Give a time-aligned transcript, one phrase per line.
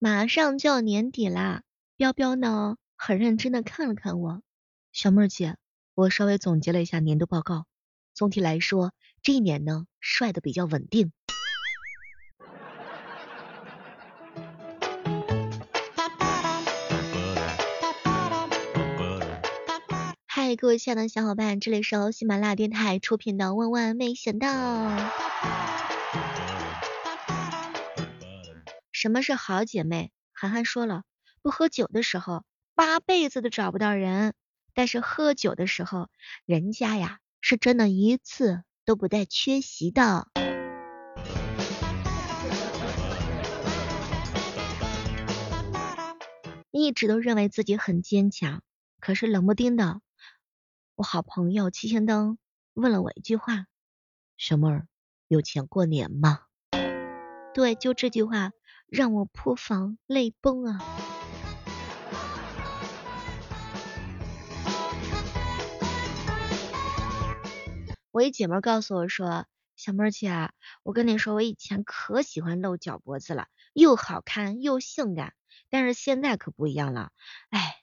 [0.00, 1.62] 马上就要年底啦，
[1.96, 4.42] 彪彪呢很认真的看了看我，
[4.92, 5.56] 小妹儿姐，
[5.96, 7.66] 我稍微总结了一下年度报告，
[8.14, 8.92] 总体来说
[9.24, 11.10] 这一年呢帅的比较稳定。
[20.26, 24.48] 嗨，各位亲爱的小伙伴，这里是由喜马拉雅电台出品的《万万没想到》。
[29.00, 30.10] 什么是好姐妹？
[30.32, 31.04] 涵涵说了，
[31.40, 34.32] 不喝酒的时候，八辈子都找不到人；
[34.74, 36.08] 但是喝酒的时候，
[36.46, 40.26] 人家呀是真的一次都不带缺席的。
[46.72, 48.64] 一直都认为自己很坚强，
[48.98, 50.00] 可是冷不丁的。
[50.96, 52.36] 我好朋友七星灯
[52.74, 53.66] 问了我一句话
[54.36, 54.88] ：“小妹儿，
[55.28, 56.40] 有钱过年吗？”
[57.54, 58.52] 对，就这句话
[58.88, 60.78] 让我破防泪崩啊！
[68.10, 70.50] 我一姐妹告诉我说：“小妹儿姐，
[70.82, 75.34] 我跟你说，我以前可喜欢露脚脖子了，又好看又性感，
[75.68, 77.10] 但是现在可不一样了，
[77.50, 77.76] 哎。”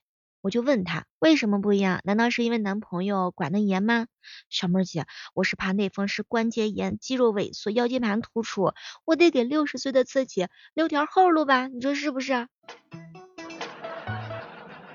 [0.46, 2.02] 我就问他为什么不一样？
[2.04, 4.06] 难道是因为男朋友管得严吗？
[4.48, 8.74] 小妹姐，我是怕内风湿关节炎、肌肉萎缩、腰间盘突出，
[9.06, 11.66] 我得给六十岁的自己留条后路吧？
[11.66, 12.48] 你说是不是？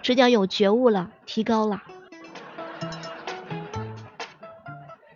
[0.02, 1.82] 直接有觉悟了，提高了。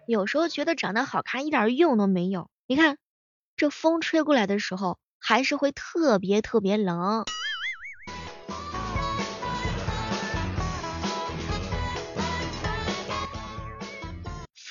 [0.08, 2.50] 有时候觉得长得好看一点用都没有。
[2.66, 2.98] 你看，
[3.56, 7.24] 这风吹过来的时候，还是会特别特别冷。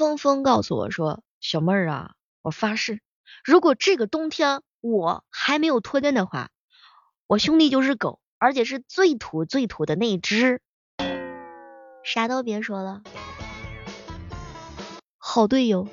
[0.03, 2.99] 峰峰告诉我说：“小妹儿啊，我发誓，
[3.41, 6.49] 如果这个冬天我还没有脱单的话，
[7.25, 10.59] 我兄弟就是狗，而且是最土最土的那只。
[12.03, 13.01] 啥都别说了，
[15.17, 15.87] 好队友，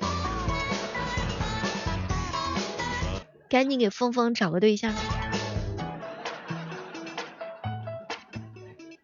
[3.47, 4.93] 赶紧给峰峰找个对象。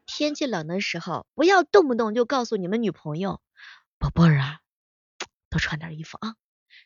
[0.05, 3.39] 天气冷的时候，不要动不动就告诉你们女朋友，
[3.97, 4.59] 宝贝儿啊。”
[5.57, 6.35] 多穿点衣服啊！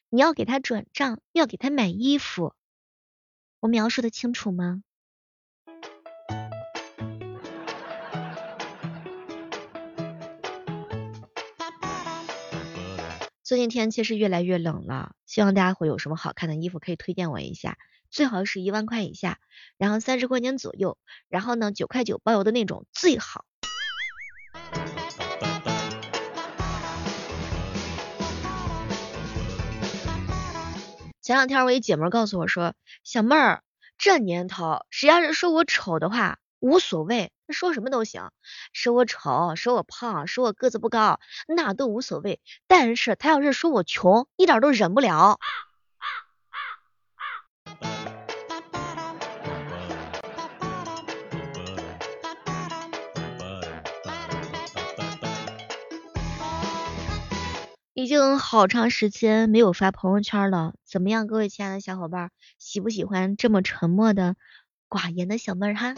[0.08, 2.56] 你要给他转账，要给他买衣服。
[3.60, 4.82] 我描述的清楚吗？
[13.44, 17.78] 最近天气是越来越冷了，希望大家会有什么好看的衣服可以推荐我一下，
[18.10, 19.42] 最好是一万块以下，
[19.76, 23.44] 然后三十块钱左右，然后呢九块九包邮的那种最好。
[31.32, 32.74] 前两天我一姐妹告诉我说，
[33.06, 33.62] 小妹儿，
[33.98, 38.32] 这年头谁要是说我丑的话无所谓，说什么都行，
[38.74, 42.42] 说我丑，说我胖，说我个子不高，那都无所谓。
[42.68, 45.40] 但是他要是说我穷，一点都忍不了。
[58.02, 64.36] 已经好长时间没有发朋友圈了，怎么样，各位亲爱的小伙伴，喜不喜欢这么沉默的
[64.90, 65.94] 寡言的小妹儿哈？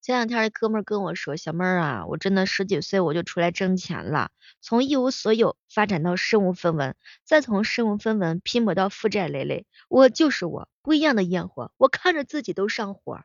[0.00, 4.30] 前两天的哥们跟我说，小妹儿啊，我真的十几岁我就出来挣钱了，
[4.60, 13.20] 从一无所有发展到身无分文，再从身无分文拼搏到负债累累，我就是我，不一样的烟火，我看着自己都上火。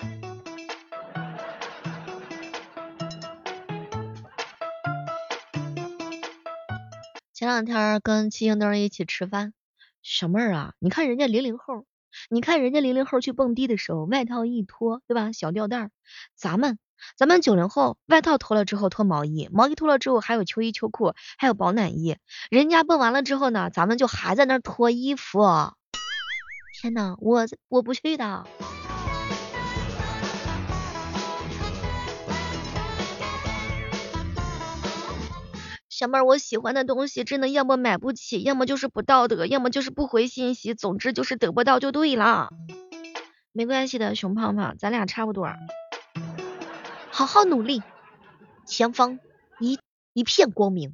[7.34, 9.54] 前两天跟七星灯一起吃饭，
[10.04, 11.86] 小妹儿啊，你看人家零零后。
[12.30, 15.32] 你看人家零零后去蹦迪的时候，外套一脱，对吧？
[15.32, 15.92] 小吊带。
[16.36, 16.80] 咱们，
[17.16, 22.18] 咱们九零后，外套脱了之后脱毛衣，毛衣脱了之后还有秋衣秋裤，还有保暖衣。
[22.50, 25.42] 人家蹦完了之后呢，咱们就还在那脱衣服。
[26.80, 28.46] 天呐，我我不去的。
[35.90, 42.50] 小妹儿，我喜欢的东西真的要么买不起，要么就是不道德，要么就是不回信息，总之就是得不到就对了。
[43.52, 45.48] 没关系的，熊胖胖，咱俩差不多，
[47.10, 47.82] 好好努力，
[48.68, 49.18] 前方
[49.60, 49.80] 一
[50.14, 50.94] 一片光明。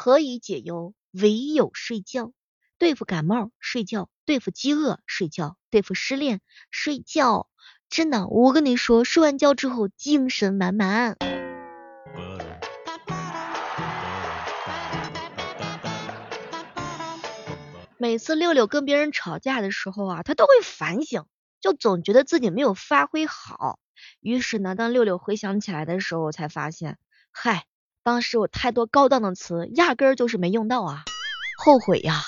[0.00, 0.94] 何以解忧？
[1.10, 2.32] 唯有睡觉。
[2.78, 6.40] 对付感冒，睡觉；对付饥饿，睡觉；对付失恋，
[6.70, 7.48] 睡觉。
[7.90, 11.16] 真的，我跟你说，睡完觉之后精神满满。
[17.98, 21.26] 每次六六跟别人吵架的时候啊，他都会反省，
[21.60, 23.80] 就总觉得自己没有发挥好。
[24.20, 26.98] 于是呢，当六六回想起来的时候，才发现，
[27.32, 27.64] 嗨，
[28.02, 31.04] 当时我太多高档的词，压根儿就是没用到啊，
[31.58, 32.22] 后悔呀。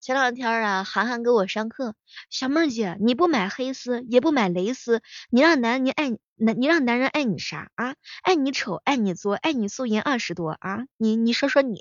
[0.00, 1.94] 前两天啊，涵涵给我上课，
[2.28, 5.00] 小妹儿姐，你不买黑丝，也不买蕾丝，
[5.30, 7.94] 你让男你爱男，你让男人爱你啥啊？
[8.22, 10.86] 爱你丑，爱你作，爱你素颜二十多啊？
[10.96, 11.80] 你你说说你，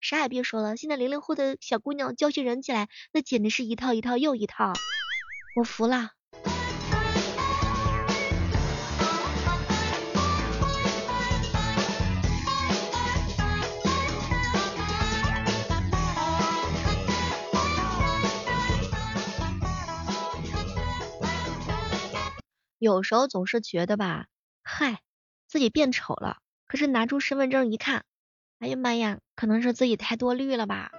[0.00, 4.72] 啥也别说了，现在零零后的小姑娘教训人起来，那简直是一套一套又一套，
[5.54, 6.10] 我服了。
[22.78, 24.26] 有时候总是觉得吧，
[24.62, 25.00] 嗨，
[25.46, 26.38] 自己变丑了。
[26.66, 28.04] 可是拿出身份证一看，
[28.58, 30.90] 哎呀妈呀，可能是自己太多虑了吧。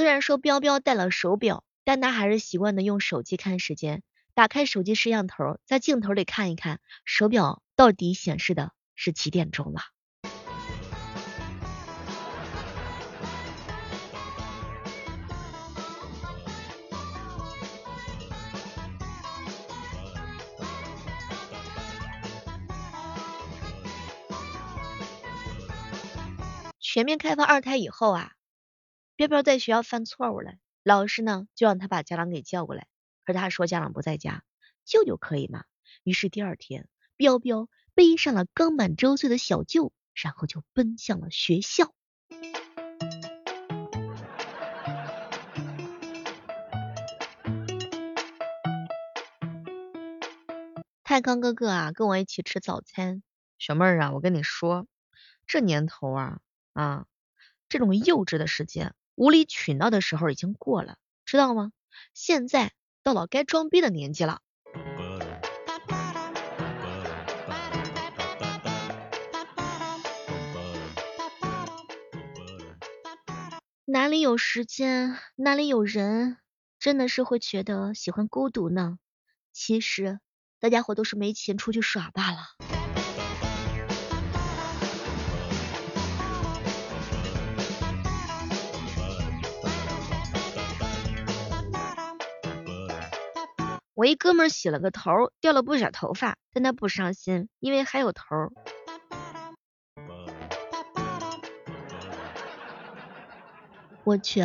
[0.00, 4.02] 虽然说彪彪戴了手表，但他还是习惯的用手机看时间。
[4.32, 9.82] 打开手机摄像头，在镜头里看一看，手表到底显示的是几点钟了。
[26.80, 28.32] 全面开放二胎以后啊，
[29.20, 32.86] 彪彪在学校犯错误了，老师呢就让他把家长给叫过来，
[33.22, 34.42] 可他说家长不在家，
[34.86, 35.64] 舅舅可以吗？
[36.04, 36.88] 于是第二天，
[37.18, 41.92] 彪彪背上了刚满周岁的小舅，然后就奔向了学校。
[51.04, 53.22] 泰康哥哥啊，跟我一起吃早餐。
[53.58, 54.86] 小妹儿啊，我跟你说，
[55.46, 56.38] 这年头啊。
[56.72, 57.04] 啊，
[57.68, 60.96] 这种幼稚的时间、无理取闹的时候已经过了，
[61.26, 61.72] 知道吗？
[62.14, 62.72] 现在
[63.02, 64.40] 到了该装逼的年纪了。
[73.84, 76.38] 哪里有时间，哪里有人，
[76.78, 78.96] 真的是会觉得喜欢孤独呢。
[79.52, 80.18] 其实
[80.60, 82.79] 大家伙都是没钱出去耍罢了。
[94.00, 95.10] 我一哥们儿洗了个头，
[95.42, 98.22] 掉了不少头发，但他不伤心，因为还有头。
[104.02, 104.42] 我去，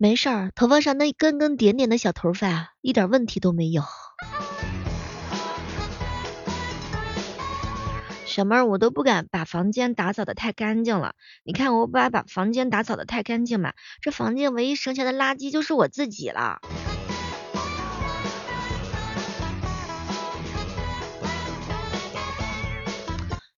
[0.00, 3.84] 没事儿，头发上那根根点点的小头发一点问题都没有。
[8.24, 11.14] 小妹儿，我都不敢把房间打扫的太干净了。
[11.44, 16.58] 你看我把把房间打扫的太干净嘛，这房间唯一剩下的垃圾就是我自己了。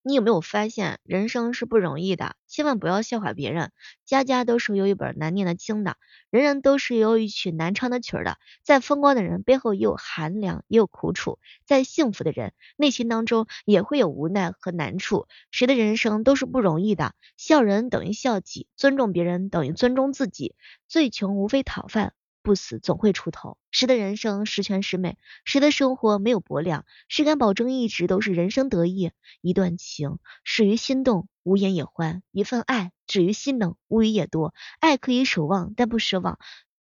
[0.09, 3.73] 你有没有发现，人生是不容易的，千万不要笑话别人。
[4.07, 5.99] 家家都是有一本难念的经的，
[6.31, 8.39] 人人都是有一曲难唱的曲的。
[8.63, 15.27] 再风光的人背后也有寒凉，也有苦楚；再幸福的人内心当中也会有无奈和难处。
[15.51, 20.55] 谁的人生都是不容易的，笑人等于笑己，尊重别人等于尊重自己。
[20.89, 22.15] 最穷无非讨饭。
[22.49, 29.11] 不死总会出头，谁的人生十全十美，谁的生活没有薄凉，谁敢保证一直都是人生得意？
[29.43, 34.55] 一段情始于心动，无言也欢；一份爱止于心冷，无语也多。
[34.81, 36.37] 爱可以守望，但不奢望；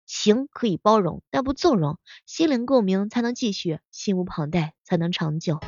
[0.05, 1.99] 情可以包容，但不纵容。
[2.25, 5.59] 心灵共鸣才能继续，心无旁贷才能长久。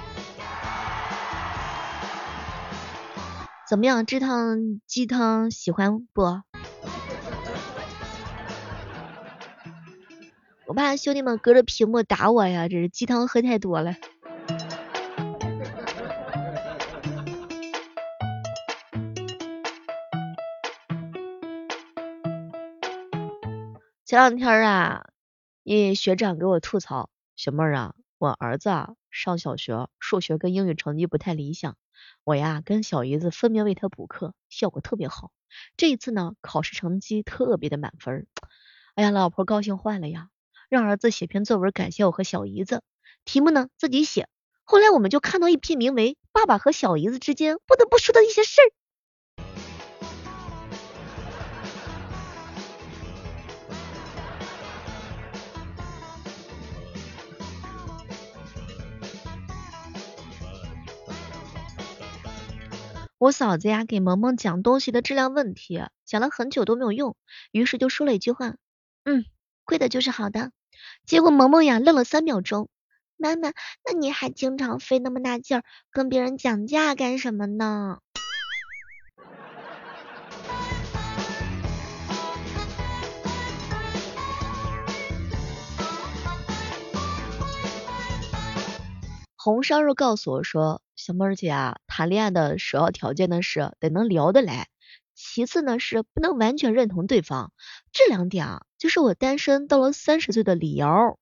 [3.67, 4.05] 怎么样？
[4.05, 6.41] 这趟鸡汤喜欢不？
[10.69, 13.95] 我怕兄弟们隔着屏幕打我呀，这是鸡汤喝太多了。
[24.05, 25.07] 前两天啊，
[25.63, 31.77] 一学长给我吐槽，小妹儿啊，我儿子啊上小学，数学跟英语成绩不太理想，
[32.23, 35.31] 我呀跟小姨子分别为他补课，效果特别好。
[35.77, 38.27] 这一次呢，考试成绩特别的满分，
[38.93, 40.29] 哎呀，老婆高兴坏了呀。
[40.69, 42.83] 让儿子写篇作文感谢我和小姨子，
[43.25, 44.29] 题目呢自己写。
[44.63, 48.69] 后来我们就看到一篇名为《爸爸和小姨子之间不得不说的一些事儿》。
[63.17, 67.17] 我嫂子呀，给萌萌讲东西的质量问题，讲了很久都没有用，
[67.51, 68.55] 于是就说了一句话，
[69.03, 69.25] 嗯，
[69.65, 70.51] 贵的就是好的。
[71.05, 72.69] 结果萌萌呀愣了三秒钟，
[73.17, 73.51] 妈妈，
[73.85, 77.99] 那你还经常费那么大劲儿跟别人讲价干什么呢？
[89.35, 90.81] 红烧肉告诉我说。
[90.95, 94.67] 小妹儿姐啊，谈恋爱的首要条件呢是得能聊得来，
[95.31, 97.53] 其次呢是不能完全认同对方，
[97.91, 101.19] 这两点啊就是我单身到了三十岁的理由。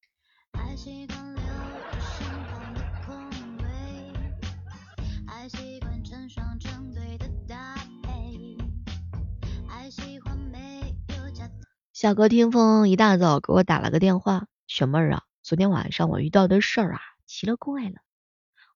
[11.91, 17.95] 小哥听风一大早给我打了个电话，小妹儿啊，昨天晚上我遇到的事儿啊奇了怪了。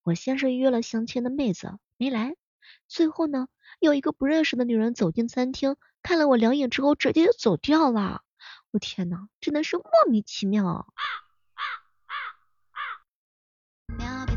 [0.03, 2.35] 我先是约了相亲的妹子没来，
[2.88, 3.48] 最后呢，
[3.80, 8.24] 有一个不认识的女人走进餐厅，看了我两眼之后直接就走掉了。
[8.72, 10.65] 我天哪，真的是莫名其妙。
[10.68, 10.86] 啊
[11.53, 11.63] 啊
[13.98, 14.30] 啊啊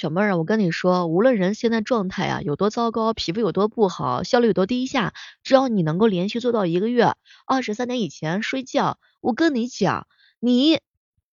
[0.00, 5.12] 小妹儿啊，我跟你说，无论人现在状态啊有多糟糕，皮肤有多不好，效率有多低下，
[5.42, 7.16] 只要你能够连续做到一个月
[7.48, 10.06] 二十三点以前睡觉，我跟你讲，
[10.38, 10.78] 你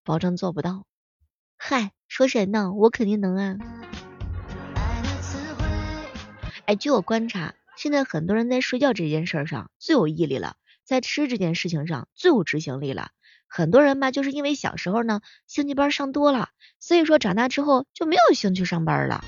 [0.03, 0.87] 保证做不到。
[1.57, 2.73] 嗨，说谁呢？
[2.73, 3.57] 我肯定能啊。
[6.65, 13.11] 哎，据我观察，现在很多人在睡觉这件事上最有毅力了，在吃这件事情上最有执行力了。
[13.47, 16.49] 很多人吧，就是因为小时候呢兴趣班上多了，
[16.79, 19.23] 所以说长大之后就没有兴趣上班了。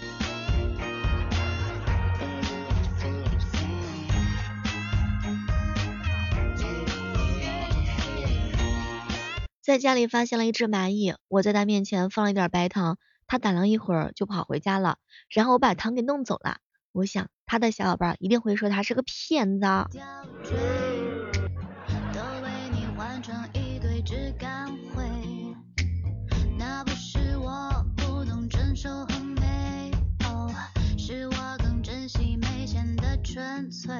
[9.61, 12.97] 在家里发现了一只蚂蚁，我在它面前放了一点白糖，
[13.27, 14.97] 它打量一会儿就跑回家了，
[15.29, 16.59] 然后我把糖给弄走了。
[16.93, 19.67] 我想他的小伙伴一定会说他是个骗子。
[24.07, 25.03] 只敢回。
[26.57, 29.91] 那不是我不懂珍惜和美
[30.23, 30.47] 好，
[30.97, 33.93] 是我更珍惜没钱的纯粹。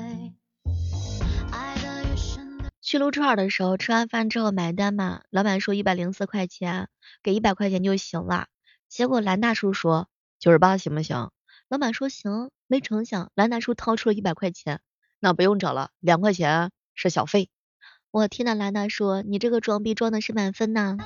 [1.52, 6.88] 爱的越深去撸串的时候，吃完饭之后买单嘛，老板说一百零四块钱，
[7.22, 8.48] 给一百块钱就行了。
[8.88, 10.08] 结果蓝大叔说
[10.40, 11.32] 九十八行不行？
[11.68, 14.80] 老板说行，没成想蓝大叔掏出了一百块钱，
[15.20, 17.50] 那不用找了，两块钱是小费。
[18.18, 20.98] 我听到兰娜说，你这个装逼装的是满分呐。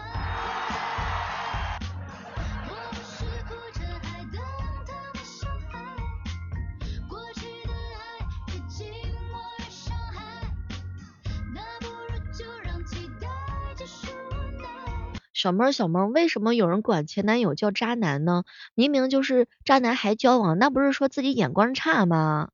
[15.33, 18.45] 小妹儿，小妹儿，为什么有人管前男友叫渣男呢？
[18.73, 22.51] 明明就是渣男还交往，那不是说自己眼光差吗？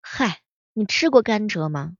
[0.00, 1.94] 嗨，你吃过甘蔗吗？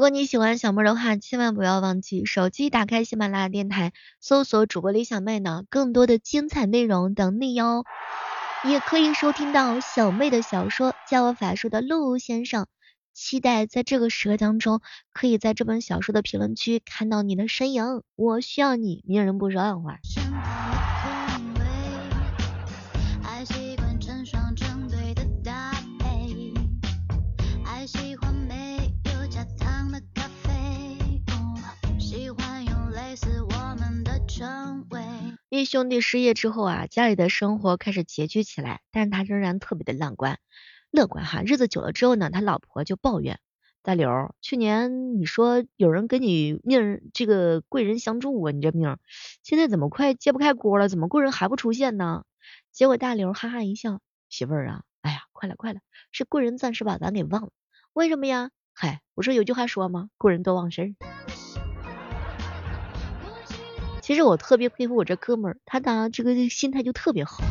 [0.00, 7.84] 如果你喜欢小妹的话，千万不要忘记手机打开喜马拉雅电台，搜索主播李小妹呢，更多的精彩内容等你哟。
[8.64, 12.62] 也可以收听到小妹的小说《教我法术的陆先生》，
[13.12, 14.80] 期待在这个时刻当中，
[15.12, 18.02] 可以在这本小说的评论区看到你的身影。
[18.16, 19.98] 我需要你，明人不说暗话。
[35.50, 40.38] 一兄弟失业之后啊，家里的生活开始拮据起来，但是他仍然特别的乐观，
[40.90, 41.42] 乐观哈。
[41.44, 43.38] 日子久了之后呢，他老婆就抱怨
[43.82, 48.96] 大刘，去年你说有人跟你命这个贵人相助啊，你这命
[49.42, 50.88] 现在怎么快揭不开锅了？
[50.88, 52.24] 怎么贵人还不出现呢？
[52.72, 55.80] 结果大刘哈哈一笑，媳妇儿啊，哎呀，快了快了，
[56.12, 57.50] 是贵人暂时把咱给忘了。
[57.92, 58.50] 为什么呀？
[58.72, 60.08] 嗨，不是有句话说吗？
[60.16, 60.94] 贵人多忘事儿。
[64.10, 67.44] 其实我特别佩服我这哥们儿，他呢这个心态就特别好。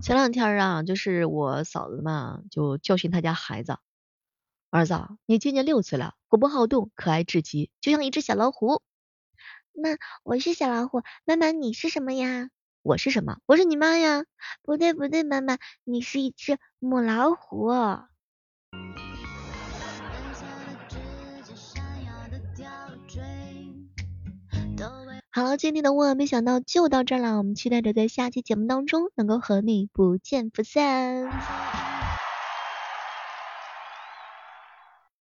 [0.00, 3.76] 前两天啊，就是我嫂子嘛，就教训他家孩子，
[4.70, 4.94] 儿子，
[5.24, 8.82] 你今年六岁了，活泼好动，可爱至极，就像一只小老虎。
[9.72, 12.50] 那我是小老虎，妈妈你是什么呀？
[12.82, 13.38] 我是什么？
[13.46, 14.24] 我是你妈呀。
[14.62, 17.70] 不对不对，妈妈，你是一只母老虎。
[25.30, 31.97] 好了，今天的万万没想到就到这儿了，我们期待着在下期节目当中能够和你不见不散。